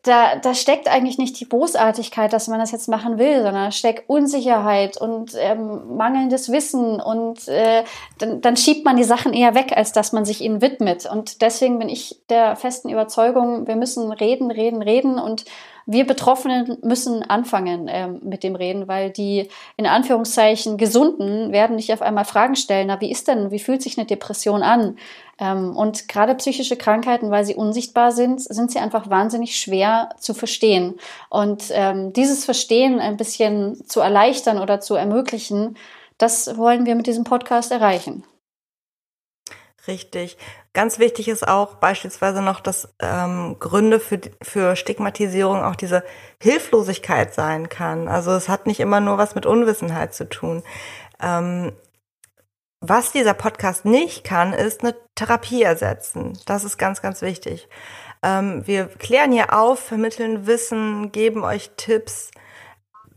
da, 0.03 0.35
da 0.35 0.53
steckt 0.53 0.87
eigentlich 0.87 1.17
nicht 1.17 1.39
die 1.39 1.45
Bosartigkeit, 1.45 2.33
dass 2.33 2.47
man 2.47 2.59
das 2.59 2.71
jetzt 2.71 2.87
machen 2.87 3.17
will, 3.17 3.37
sondern 3.37 3.65
da 3.65 3.71
steckt 3.71 4.09
Unsicherheit 4.09 4.97
und 4.97 5.33
ähm, 5.37 5.95
mangelndes 5.95 6.51
Wissen 6.51 6.99
und 6.99 7.47
äh, 7.47 7.83
dann, 8.17 8.41
dann 8.41 8.57
schiebt 8.57 8.85
man 8.85 8.97
die 8.97 9.03
Sachen 9.03 9.33
eher 9.33 9.55
weg, 9.55 9.73
als 9.75 9.91
dass 9.91 10.11
man 10.11 10.25
sich 10.25 10.41
ihnen 10.41 10.61
widmet. 10.61 11.05
Und 11.05 11.41
deswegen 11.41 11.79
bin 11.79 11.89
ich 11.89 12.19
der 12.29 12.55
festen 12.55 12.89
Überzeugung, 12.89 13.67
wir 13.67 13.75
müssen 13.75 14.11
reden, 14.11 14.51
reden, 14.51 14.81
reden 14.81 15.19
und 15.19 15.45
wir 15.91 16.07
Betroffenen 16.07 16.77
müssen 16.83 17.23
anfangen 17.23 17.87
ähm, 17.89 18.19
mit 18.23 18.43
dem 18.43 18.55
Reden, 18.55 18.87
weil 18.87 19.09
die 19.09 19.49
in 19.77 19.85
Anführungszeichen 19.85 20.77
Gesunden 20.77 21.51
werden 21.51 21.75
nicht 21.75 21.91
auf 21.91 22.01
einmal 22.01 22.25
Fragen 22.25 22.55
stellen, 22.55 22.87
na, 22.87 23.01
wie 23.01 23.11
ist 23.11 23.27
denn, 23.27 23.51
wie 23.51 23.59
fühlt 23.59 23.81
sich 23.81 23.97
eine 23.97 24.07
Depression 24.07 24.63
an? 24.63 24.97
Ähm, 25.39 25.75
und 25.75 26.07
gerade 26.07 26.35
psychische 26.35 26.77
Krankheiten, 26.77 27.31
weil 27.31 27.45
sie 27.45 27.55
unsichtbar 27.55 28.11
sind, 28.11 28.41
sind 28.41 28.71
sie 28.71 28.79
einfach 28.79 29.09
wahnsinnig 29.09 29.59
schwer 29.59 30.09
zu 30.17 30.33
verstehen. 30.33 30.95
Und 31.29 31.65
ähm, 31.71 32.13
dieses 32.13 32.45
Verstehen 32.45 32.99
ein 32.99 33.17
bisschen 33.17 33.85
zu 33.87 33.99
erleichtern 33.99 34.59
oder 34.59 34.79
zu 34.79 34.95
ermöglichen, 34.95 35.77
das 36.17 36.57
wollen 36.57 36.85
wir 36.85 36.95
mit 36.95 37.07
diesem 37.07 37.23
Podcast 37.23 37.71
erreichen. 37.71 38.23
Richtig. 39.87 40.37
Ganz 40.73 40.99
wichtig 40.99 41.27
ist 41.27 41.47
auch 41.47 41.75
beispielsweise 41.75 42.41
noch, 42.41 42.59
dass 42.59 42.93
ähm, 42.99 43.57
Gründe 43.59 43.99
für, 43.99 44.19
für 44.41 44.75
Stigmatisierung 44.75 45.63
auch 45.63 45.75
diese 45.75 46.03
Hilflosigkeit 46.39 47.33
sein 47.33 47.67
kann. 47.67 48.07
Also 48.07 48.31
es 48.31 48.47
hat 48.47 48.67
nicht 48.67 48.79
immer 48.79 48.99
nur 48.99 49.17
was 49.17 49.33
mit 49.33 49.45
Unwissenheit 49.45 50.13
zu 50.13 50.29
tun. 50.29 50.61
Ähm, 51.21 51.71
was 52.79 53.11
dieser 53.11 53.33
Podcast 53.33 53.85
nicht 53.85 54.23
kann, 54.23 54.53
ist 54.53 54.81
eine 54.81 54.95
Therapie 55.15 55.61
ersetzen. 55.61 56.37
Das 56.45 56.63
ist 56.63 56.77
ganz, 56.77 57.01
ganz 57.01 57.21
wichtig. 57.21 57.67
Ähm, 58.23 58.65
wir 58.65 58.87
klären 58.87 59.31
hier 59.31 59.53
auf, 59.53 59.79
vermitteln 59.79 60.47
Wissen, 60.47 61.11
geben 61.11 61.43
euch 61.43 61.71
Tipps, 61.77 62.31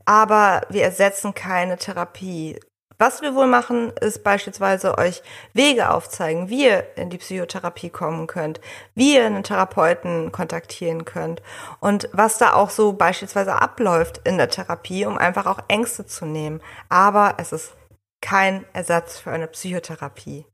aber 0.06 0.62
wir 0.70 0.82
ersetzen 0.82 1.34
keine 1.34 1.76
Therapie. 1.76 2.58
Was 3.04 3.20
wir 3.20 3.34
wohl 3.34 3.46
machen, 3.46 3.92
ist 4.00 4.24
beispielsweise 4.24 4.96
euch 4.96 5.22
Wege 5.52 5.90
aufzeigen, 5.90 6.48
wie 6.48 6.64
ihr 6.64 6.96
in 6.96 7.10
die 7.10 7.18
Psychotherapie 7.18 7.90
kommen 7.90 8.26
könnt, 8.26 8.62
wie 8.94 9.16
ihr 9.16 9.26
einen 9.26 9.42
Therapeuten 9.42 10.32
kontaktieren 10.32 11.04
könnt 11.04 11.42
und 11.80 12.08
was 12.12 12.38
da 12.38 12.54
auch 12.54 12.70
so 12.70 12.94
beispielsweise 12.94 13.60
abläuft 13.60 14.22
in 14.24 14.38
der 14.38 14.48
Therapie, 14.48 15.04
um 15.04 15.18
einfach 15.18 15.44
auch 15.44 15.58
Ängste 15.68 16.06
zu 16.06 16.24
nehmen. 16.24 16.62
Aber 16.88 17.34
es 17.36 17.52
ist 17.52 17.74
kein 18.22 18.64
Ersatz 18.72 19.18
für 19.18 19.32
eine 19.32 19.48
Psychotherapie. 19.48 20.46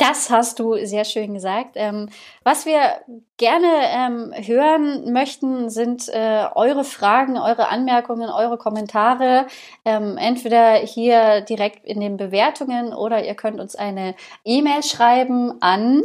Das 0.00 0.30
hast 0.30 0.58
du 0.58 0.82
sehr 0.86 1.04
schön 1.04 1.34
gesagt. 1.34 1.72
Ähm, 1.74 2.08
was 2.42 2.64
wir 2.64 3.02
gerne 3.36 3.66
ähm, 3.66 4.32
hören 4.34 5.12
möchten, 5.12 5.68
sind 5.68 6.08
äh, 6.08 6.46
eure 6.54 6.84
Fragen, 6.84 7.36
eure 7.36 7.68
Anmerkungen, 7.68 8.30
eure 8.30 8.56
Kommentare. 8.56 9.46
Ähm, 9.84 10.16
entweder 10.16 10.76
hier 10.76 11.42
direkt 11.42 11.84
in 11.84 12.00
den 12.00 12.16
Bewertungen 12.16 12.94
oder 12.94 13.22
ihr 13.22 13.34
könnt 13.34 13.60
uns 13.60 13.76
eine 13.76 14.14
E-Mail 14.42 14.82
schreiben 14.82 15.60
an 15.60 16.00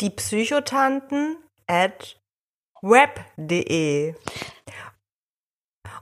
die 0.00 0.10
Psychotanten 0.10 1.36
at 1.68 2.18
web.de. 2.82 4.16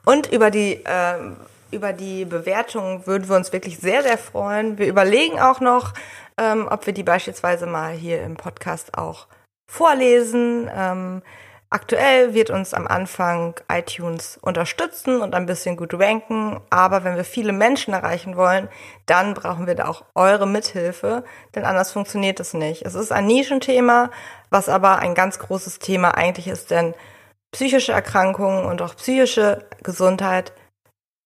Und 0.07 0.33
über 0.33 0.51
die 0.51 0.83
äh, 0.87 1.37
über 1.71 1.93
die 1.93 2.25
Bewertungen 2.25 3.07
würden 3.07 3.29
wir 3.29 3.37
uns 3.37 3.53
wirklich 3.53 3.79
sehr, 3.79 4.03
sehr 4.03 4.19
freuen. 4.19 4.79
Wir 4.79 4.87
überlegen 4.87 5.39
auch 5.39 5.61
noch, 5.61 5.95
ähm, 6.39 6.69
ob 6.71 6.87
wir 6.87 6.93
die 6.93 7.03
beispielsweise 7.03 7.67
mal 7.67 7.93
hier 7.93 8.23
im 8.23 8.37
Podcast 8.37 8.97
auch 8.97 9.27
vorlesen. 9.71 10.71
Ähm, 10.75 11.23
aktuell 11.71 12.33
wird 12.35 12.51
uns 12.51 12.73
am 12.73 12.87
Anfang 12.87 13.55
iTunes 13.71 14.39
unterstützen 14.41 15.21
und 15.21 15.35
ein 15.35 15.47
bisschen 15.47 15.77
gut 15.77 15.95
ranken. 15.95 16.61
Aber 16.71 17.05
wenn 17.05 17.17
wir 17.17 17.25
viele 17.25 17.53
Menschen 17.53 17.93
erreichen 17.93 18.37
wollen, 18.37 18.69
dann 19.07 19.35
brauchen 19.35 19.67
wir 19.67 19.75
da 19.75 19.89
auch 19.89 20.05
eure 20.15 20.47
Mithilfe, 20.47 21.25
denn 21.55 21.65
anders 21.65 21.93
funktioniert 21.93 22.41
es 22.41 22.55
nicht. 22.55 22.83
Es 22.83 22.95
ist 22.95 23.13
ein 23.13 23.27
Nischenthema, 23.27 24.11
was 24.51 24.69
aber 24.69 24.99
ein 24.99 25.15
ganz 25.15 25.39
großes 25.39 25.79
Thema 25.79 26.17
eigentlich 26.17 26.49
ist, 26.49 26.71
denn 26.71 26.95
psychische 27.53 27.93
Erkrankungen 27.93 28.65
und 28.65 28.83
auch 28.83 28.95
psychische 28.97 29.67
Gesundheit 29.83 30.53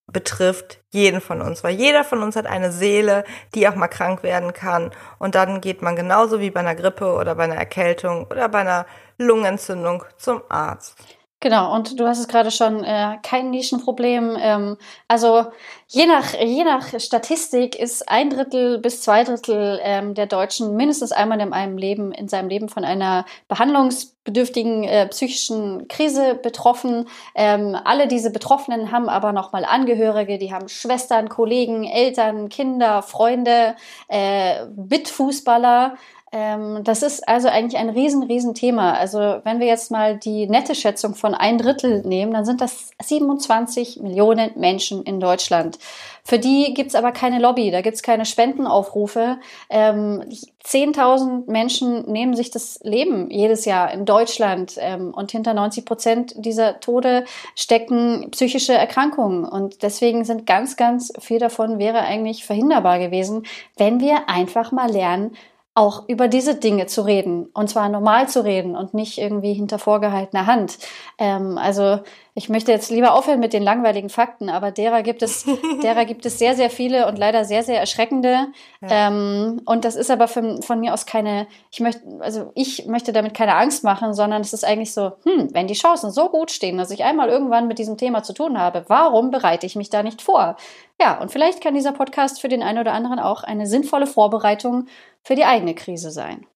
betrifft 0.06 0.80
jeden 0.90 1.20
von 1.20 1.40
uns, 1.40 1.64
weil 1.64 1.74
jeder 1.74 2.04
von 2.04 2.22
uns 2.22 2.36
hat 2.36 2.46
eine 2.46 2.72
Seele, 2.72 3.24
die 3.54 3.68
auch 3.68 3.74
mal 3.74 3.88
krank 3.88 4.22
werden 4.22 4.52
kann. 4.52 4.90
Und 5.18 5.34
dann 5.34 5.60
geht 5.60 5.82
man 5.82 5.96
genauso 5.96 6.40
wie 6.40 6.50
bei 6.50 6.60
einer 6.60 6.74
Grippe 6.74 7.14
oder 7.14 7.34
bei 7.34 7.44
einer 7.44 7.56
Erkältung 7.56 8.26
oder 8.26 8.48
bei 8.48 8.60
einer 8.60 8.86
Lungenentzündung 9.18 10.04
zum 10.16 10.42
Arzt. 10.48 10.96
Genau, 11.42 11.74
und 11.74 11.98
du 11.98 12.06
hast 12.06 12.20
es 12.20 12.28
gerade 12.28 12.52
schon, 12.52 12.84
äh, 12.84 13.18
kein 13.24 13.50
Nischenproblem. 13.50 14.36
Ähm, 14.40 14.76
also 15.08 15.46
je 15.88 16.06
nach, 16.06 16.34
je 16.34 16.62
nach 16.62 17.00
Statistik 17.00 17.74
ist 17.74 18.08
ein 18.08 18.30
Drittel 18.30 18.78
bis 18.78 19.02
zwei 19.02 19.24
Drittel 19.24 19.80
ähm, 19.82 20.14
der 20.14 20.26
Deutschen 20.26 20.76
mindestens 20.76 21.10
einmal 21.10 21.40
in 21.40 21.52
einem 21.52 21.78
Leben, 21.78 22.12
in 22.12 22.28
seinem 22.28 22.48
Leben 22.48 22.68
von 22.68 22.84
einer 22.84 23.26
behandlungsbedürftigen 23.48 24.84
äh, 24.84 25.08
psychischen 25.08 25.88
Krise 25.88 26.36
betroffen. 26.36 27.08
Ähm, 27.34 27.76
alle 27.82 28.06
diese 28.06 28.30
Betroffenen 28.30 28.92
haben 28.92 29.08
aber 29.08 29.32
nochmal 29.32 29.64
Angehörige, 29.64 30.38
die 30.38 30.52
haben 30.52 30.68
Schwestern, 30.68 31.28
Kollegen, 31.28 31.82
Eltern, 31.82 32.50
Kinder, 32.50 33.02
Freunde, 33.02 33.74
äh, 34.06 34.64
Mitfußballer. 34.66 35.96
Ähm, 36.34 36.82
das 36.82 37.02
ist 37.02 37.28
also 37.28 37.48
eigentlich 37.48 37.78
ein 37.78 37.90
riesen, 37.90 38.22
riesen 38.22 38.54
Thema. 38.54 38.94
Also 38.94 39.18
wenn 39.44 39.60
wir 39.60 39.66
jetzt 39.66 39.90
mal 39.90 40.16
die 40.16 40.46
nette 40.46 40.74
Schätzung 40.74 41.14
von 41.14 41.34
ein 41.34 41.58
Drittel 41.58 42.00
nehmen, 42.06 42.32
dann 42.32 42.46
sind 42.46 42.62
das 42.62 42.90
27 43.02 44.00
Millionen 44.00 44.50
Menschen 44.56 45.02
in 45.02 45.20
Deutschland. 45.20 45.78
Für 46.24 46.38
die 46.38 46.72
gibt's 46.72 46.94
aber 46.94 47.12
keine 47.12 47.38
Lobby, 47.38 47.70
da 47.70 47.82
gibt's 47.82 48.02
keine 48.02 48.24
Spendenaufrufe. 48.24 49.38
Ähm, 49.68 50.24
10.000 50.64 51.50
Menschen 51.50 52.10
nehmen 52.10 52.34
sich 52.34 52.50
das 52.50 52.78
Leben 52.82 53.28
jedes 53.30 53.64
Jahr 53.64 53.92
in 53.92 54.06
Deutschland 54.06 54.76
ähm, 54.78 55.12
und 55.12 55.32
hinter 55.32 55.52
90 55.52 55.84
Prozent 55.84 56.34
dieser 56.36 56.80
Tode 56.80 57.24
stecken 57.56 58.28
psychische 58.30 58.72
Erkrankungen. 58.72 59.44
Und 59.44 59.82
deswegen 59.82 60.24
sind 60.24 60.46
ganz, 60.46 60.76
ganz 60.76 61.12
viel 61.18 61.40
davon 61.40 61.78
wäre 61.78 61.98
eigentlich 61.98 62.46
verhinderbar 62.46 63.00
gewesen, 63.00 63.44
wenn 63.76 64.00
wir 64.00 64.28
einfach 64.28 64.70
mal 64.70 64.90
lernen, 64.90 65.36
auch 65.74 66.08
über 66.08 66.28
diese 66.28 66.54
Dinge 66.54 66.86
zu 66.86 67.02
reden 67.02 67.46
und 67.54 67.70
zwar 67.70 67.88
normal 67.88 68.28
zu 68.28 68.44
reden 68.44 68.76
und 68.76 68.92
nicht 68.92 69.18
irgendwie 69.18 69.54
hinter 69.54 69.78
vorgehaltener 69.78 70.46
Hand. 70.46 70.78
Ähm, 71.18 71.56
also 71.56 72.00
ich 72.34 72.48
möchte 72.48 72.72
jetzt 72.72 72.90
lieber 72.90 73.14
aufhören 73.14 73.40
mit 73.40 73.52
den 73.52 73.62
langweiligen 73.62 74.08
Fakten, 74.08 74.48
aber 74.48 74.70
derer 74.70 75.02
gibt 75.02 75.22
es, 75.22 75.44
derer 75.82 76.06
gibt 76.06 76.24
es 76.24 76.38
sehr, 76.38 76.54
sehr 76.54 76.70
viele 76.70 77.06
und 77.06 77.18
leider 77.18 77.44
sehr, 77.44 77.62
sehr 77.62 77.78
erschreckende. 77.78 78.48
Ja. 78.80 79.08
Ähm, 79.08 79.60
und 79.66 79.84
das 79.84 79.96
ist 79.96 80.10
aber 80.10 80.28
von, 80.28 80.62
von 80.62 80.80
mir 80.80 80.94
aus 80.94 81.04
keine, 81.04 81.46
ich 81.70 81.80
möchte, 81.80 82.00
also 82.20 82.50
ich 82.54 82.86
möchte 82.86 83.12
damit 83.12 83.34
keine 83.34 83.56
Angst 83.56 83.84
machen, 83.84 84.14
sondern 84.14 84.40
es 84.40 84.54
ist 84.54 84.64
eigentlich 84.64 84.94
so, 84.94 85.12
hm, 85.24 85.50
wenn 85.52 85.66
die 85.66 85.74
Chancen 85.74 86.10
so 86.10 86.30
gut 86.30 86.50
stehen, 86.50 86.78
dass 86.78 86.90
ich 86.90 87.04
einmal 87.04 87.28
irgendwann 87.28 87.68
mit 87.68 87.78
diesem 87.78 87.98
Thema 87.98 88.22
zu 88.22 88.32
tun 88.32 88.58
habe, 88.58 88.84
warum 88.88 89.30
bereite 89.30 89.66
ich 89.66 89.76
mich 89.76 89.90
da 89.90 90.02
nicht 90.02 90.22
vor? 90.22 90.56
Ja, 90.98 91.20
und 91.20 91.30
vielleicht 91.30 91.60
kann 91.60 91.74
dieser 91.74 91.92
Podcast 91.92 92.40
für 92.40 92.48
den 92.48 92.62
einen 92.62 92.78
oder 92.78 92.94
anderen 92.94 93.18
auch 93.18 93.42
eine 93.42 93.66
sinnvolle 93.66 94.06
Vorbereitung 94.06 94.86
für 95.22 95.34
die 95.34 95.44
eigene 95.44 95.74
Krise 95.74 96.10
sein. 96.10 96.46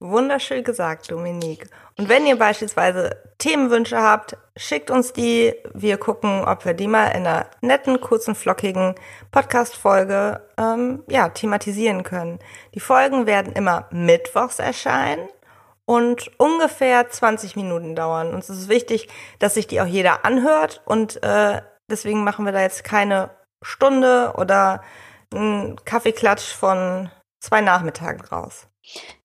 Wunderschön 0.00 0.64
gesagt, 0.64 1.10
Dominique. 1.10 1.68
Und 1.96 2.08
wenn 2.08 2.26
ihr 2.26 2.36
beispielsweise 2.36 3.22
Themenwünsche 3.38 4.00
habt, 4.00 4.36
schickt 4.56 4.90
uns 4.90 5.12
die. 5.12 5.54
Wir 5.72 5.98
gucken, 5.98 6.44
ob 6.44 6.64
wir 6.64 6.74
die 6.74 6.88
mal 6.88 7.08
in 7.08 7.26
einer 7.26 7.46
netten, 7.60 8.00
kurzen, 8.00 8.34
flockigen 8.34 8.96
Podcast-Folge 9.30 10.42
ähm, 10.58 11.04
ja, 11.08 11.28
thematisieren 11.28 12.02
können. 12.02 12.38
Die 12.74 12.80
Folgen 12.80 13.26
werden 13.26 13.52
immer 13.52 13.86
mittwochs 13.90 14.58
erscheinen 14.58 15.28
und 15.86 16.30
ungefähr 16.38 17.08
20 17.08 17.56
Minuten 17.56 17.94
dauern. 17.94 18.34
Und 18.34 18.40
es 18.40 18.50
ist 18.50 18.68
wichtig, 18.68 19.08
dass 19.38 19.54
sich 19.54 19.66
die 19.66 19.80
auch 19.80 19.86
jeder 19.86 20.24
anhört 20.24 20.82
und 20.84 21.22
äh, 21.22 21.62
deswegen 21.90 22.24
machen 22.24 22.44
wir 22.44 22.52
da 22.52 22.60
jetzt 22.60 22.84
keine 22.84 23.30
Stunde 23.62 24.34
oder 24.36 24.82
einen 25.32 25.76
Kaffeeklatsch 25.84 26.52
von 26.52 27.10
zwei 27.44 27.60
Nachmittagen 27.60 28.22
draus. 28.22 28.66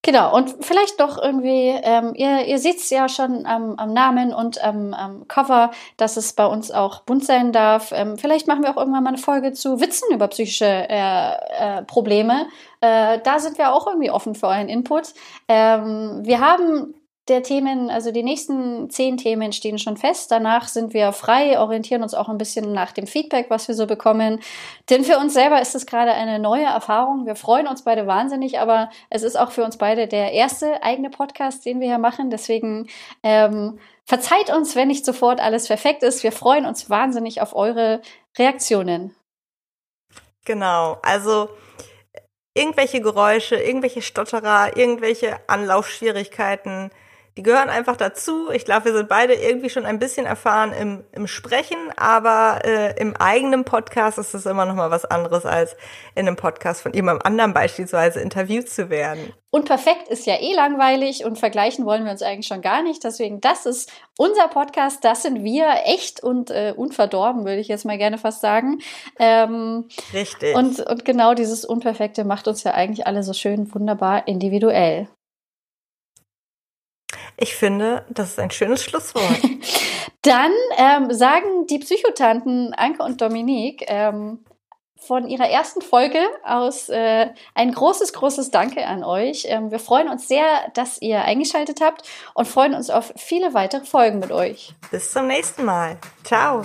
Genau, 0.01 0.33
und 0.33 0.55
vielleicht 0.61 1.01
doch 1.01 1.21
irgendwie, 1.21 1.67
ähm, 1.83 2.13
ihr, 2.15 2.45
ihr 2.45 2.59
seht 2.59 2.77
es 2.77 2.89
ja 2.89 3.09
schon 3.09 3.45
am, 3.45 3.75
am 3.75 3.91
Namen 3.91 4.33
und 4.33 4.63
am, 4.63 4.93
am, 4.93 5.27
Cover, 5.27 5.71
dass 5.97 6.15
es 6.15 6.31
bei 6.31 6.45
uns 6.45 6.71
auch 6.71 7.01
bunt 7.01 7.25
sein 7.25 7.51
darf. 7.51 7.91
Ähm, 7.91 8.17
vielleicht 8.17 8.47
machen 8.47 8.63
wir 8.63 8.71
auch 8.71 8.77
irgendwann 8.77 9.03
mal 9.03 9.09
eine 9.09 9.17
Folge 9.17 9.51
zu 9.51 9.81
Witzen 9.81 10.13
über 10.13 10.29
psychische 10.29 10.65
äh, 10.65 11.33
äh, 11.79 11.83
Probleme. 11.83 12.47
Äh, 12.79 13.19
da 13.23 13.39
sind 13.39 13.57
wir 13.57 13.73
auch 13.73 13.85
irgendwie 13.85 14.11
offen 14.11 14.33
für 14.33 14.47
euren 14.47 14.69
Input. 14.69 15.13
Ähm, 15.49 16.21
wir 16.23 16.39
haben 16.39 16.93
der 17.29 17.43
Themen, 17.43 17.89
also 17.89 18.11
die 18.11 18.23
nächsten 18.23 18.89
zehn 18.89 19.17
Themen 19.17 19.53
stehen 19.53 19.77
schon 19.77 19.97
fest. 19.97 20.31
Danach 20.31 20.67
sind 20.67 20.93
wir 20.93 21.11
frei, 21.13 21.59
orientieren 21.59 22.03
uns 22.03 22.13
auch 22.13 22.27
ein 22.27 22.37
bisschen 22.37 22.73
nach 22.73 22.91
dem 22.91 23.07
Feedback, 23.07 23.49
was 23.49 23.67
wir 23.67 23.75
so 23.75 23.87
bekommen. 23.87 24.41
Denn 24.89 25.03
für 25.03 25.17
uns 25.17 25.33
selber 25.33 25.61
ist 25.61 25.75
es 25.75 25.85
gerade 25.85 26.11
eine 26.11 26.39
neue 26.39 26.65
Erfahrung. 26.65 27.25
Wir 27.25 27.35
freuen 27.35 27.67
uns 27.67 27.83
beide 27.83 28.07
wahnsinnig, 28.07 28.59
aber 28.59 28.89
es 29.09 29.23
ist 29.23 29.37
auch 29.37 29.51
für 29.51 29.63
uns 29.63 29.77
beide 29.77 30.07
der 30.07 30.33
erste 30.33 30.83
eigene 30.83 31.09
Podcast, 31.09 31.65
den 31.65 31.79
wir 31.79 31.87
hier 31.87 31.99
machen. 31.99 32.29
Deswegen 32.29 32.89
ähm, 33.23 33.79
verzeiht 34.05 34.49
uns, 34.51 34.75
wenn 34.75 34.87
nicht 34.87 35.05
sofort 35.05 35.39
alles 35.39 35.67
perfekt 35.67 36.03
ist. 36.03 36.23
Wir 36.23 36.31
freuen 36.31 36.65
uns 36.65 36.89
wahnsinnig 36.89 37.41
auf 37.41 37.55
eure 37.55 38.01
Reaktionen. 38.37 39.15
Genau, 40.45 40.97
also 41.03 41.49
irgendwelche 42.55 43.01
Geräusche, 43.01 43.55
irgendwelche 43.55 44.01
Stotterer, 44.01 44.75
irgendwelche 44.75 45.39
Anlaufschwierigkeiten 45.47 46.91
die 47.39 47.43
gehören 47.43 47.69
einfach 47.69 47.95
dazu. 47.95 48.51
Ich 48.51 48.65
glaube, 48.65 48.85
wir 48.85 48.93
sind 48.93 49.07
beide 49.07 49.33
irgendwie 49.33 49.69
schon 49.69 49.85
ein 49.85 49.97
bisschen 49.97 50.25
erfahren 50.25 50.73
im, 50.73 51.05
im 51.13 51.25
Sprechen, 51.25 51.77
aber 51.95 52.59
äh, 52.65 52.99
im 52.99 53.15
eigenen 53.15 53.63
Podcast 53.63 54.17
ist 54.17 54.33
es 54.33 54.45
immer 54.45 54.65
noch 54.65 54.75
mal 54.75 54.91
was 54.91 55.05
anderes, 55.05 55.45
als 55.45 55.77
in 56.15 56.27
einem 56.27 56.35
Podcast 56.35 56.81
von 56.81 56.91
jemandem 56.91 57.25
anderen 57.25 57.53
beispielsweise 57.53 58.19
interviewt 58.19 58.67
zu 58.67 58.89
werden. 58.89 59.31
Und 59.51 59.63
perfekt 59.63 60.09
ist 60.09 60.25
ja 60.25 60.35
eh 60.35 60.53
langweilig 60.53 61.23
und 61.23 61.39
vergleichen 61.39 61.85
wollen 61.85 62.03
wir 62.03 62.11
uns 62.11 62.23
eigentlich 62.23 62.47
schon 62.47 62.59
gar 62.59 62.83
nicht. 62.83 63.05
Deswegen, 63.05 63.39
das 63.39 63.65
ist 63.65 63.89
unser 64.17 64.49
Podcast, 64.49 65.05
das 65.05 65.21
sind 65.21 65.41
wir, 65.41 65.65
echt 65.85 66.21
und 66.21 66.51
äh, 66.51 66.73
unverdorben, 66.75 67.45
würde 67.45 67.61
ich 67.61 67.69
jetzt 67.69 67.85
mal 67.85 67.97
gerne 67.97 68.17
fast 68.17 68.41
sagen. 68.41 68.79
Ähm, 69.17 69.87
Richtig. 70.11 70.57
Und, 70.57 70.81
und 70.81 71.05
genau 71.05 71.35
dieses 71.35 71.63
Unperfekte 71.63 72.25
macht 72.25 72.49
uns 72.49 72.65
ja 72.65 72.73
eigentlich 72.73 73.07
alle 73.07 73.23
so 73.23 73.31
schön 73.31 73.73
wunderbar 73.73 74.27
individuell. 74.27 75.07
Ich 77.41 77.55
finde, 77.55 78.05
das 78.09 78.31
ist 78.31 78.39
ein 78.39 78.51
schönes 78.51 78.83
Schlusswort. 78.83 79.23
Dann 80.23 80.51
ähm, 80.77 81.13
sagen 81.13 81.67
die 81.67 81.79
Psychotanten 81.79 82.73
Anke 82.73 83.01
und 83.01 83.21
Dominique 83.21 83.85
ähm, 83.87 84.43
von 84.97 85.25
ihrer 85.29 85.49
ersten 85.49 85.81
Folge 85.81 86.19
aus 86.43 86.89
äh, 86.89 87.27
ein 87.55 87.71
großes, 87.71 88.11
großes 88.11 88.51
Danke 88.51 88.85
an 88.85 89.05
euch. 89.05 89.45
Ähm, 89.47 89.71
wir 89.71 89.79
freuen 89.79 90.09
uns 90.09 90.27
sehr, 90.27 90.43
dass 90.73 91.01
ihr 91.01 91.21
eingeschaltet 91.21 91.79
habt 91.81 92.03
und 92.33 92.45
freuen 92.45 92.73
uns 92.73 92.89
auf 92.89 93.13
viele 93.15 93.53
weitere 93.53 93.85
Folgen 93.85 94.19
mit 94.19 94.33
euch. 94.33 94.73
Bis 94.91 95.13
zum 95.13 95.27
nächsten 95.27 95.63
Mal. 95.63 95.97
Ciao. 96.25 96.63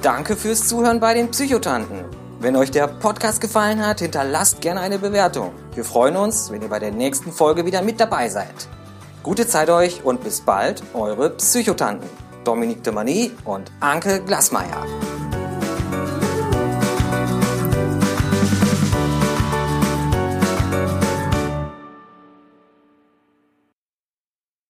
Danke 0.00 0.36
fürs 0.36 0.68
Zuhören 0.68 1.00
bei 1.00 1.14
den 1.14 1.32
Psychotanten. 1.32 2.07
Wenn 2.40 2.54
euch 2.54 2.70
der 2.70 2.86
Podcast 2.86 3.40
gefallen 3.40 3.84
hat, 3.84 3.98
hinterlasst 3.98 4.60
gerne 4.60 4.80
eine 4.80 5.00
Bewertung. 5.00 5.50
Wir 5.74 5.84
freuen 5.84 6.14
uns, 6.14 6.52
wenn 6.52 6.62
ihr 6.62 6.68
bei 6.68 6.78
der 6.78 6.92
nächsten 6.92 7.32
Folge 7.32 7.66
wieder 7.66 7.82
mit 7.82 7.98
dabei 7.98 8.28
seid. 8.28 8.68
Gute 9.24 9.48
Zeit 9.48 9.70
euch 9.70 10.04
und 10.04 10.22
bis 10.22 10.40
bald, 10.40 10.84
eure 10.94 11.30
Psychotanten 11.30 12.08
Dominique 12.44 12.84
de 12.84 12.92
Mani 12.92 13.32
und 13.44 13.72
Anke 13.80 14.22
Glasmeier. 14.24 14.86